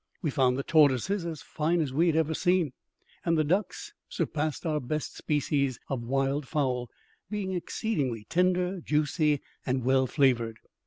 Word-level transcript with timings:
We 0.23 0.31
found 0.31 0.57
the 0.57 0.63
tortoises 0.63 1.27
as 1.27 1.43
fine 1.43 1.79
as 1.79 1.93
we 1.93 2.07
had 2.07 2.15
ever 2.15 2.33
seen, 2.33 2.73
and 3.23 3.37
the 3.37 3.43
ducks 3.43 3.93
surpassed 4.09 4.65
our 4.65 4.79
best 4.79 5.15
species 5.15 5.77
of 5.89 6.01
wild 6.01 6.47
fowl, 6.47 6.89
being 7.29 7.53
exceedingly 7.53 8.23
tender, 8.27 8.79
juicy, 8.81 9.41
and 9.63 9.83
well 9.83 10.07
flavoured. 10.07 10.57